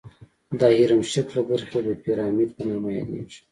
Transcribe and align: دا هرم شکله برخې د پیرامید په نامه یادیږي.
دا 0.59 0.67
هرم 0.77 1.01
شکله 1.13 1.41
برخې 1.49 1.79
د 1.85 1.87
پیرامید 2.03 2.49
په 2.57 2.61
نامه 2.69 2.89
یادیږي. 2.97 3.39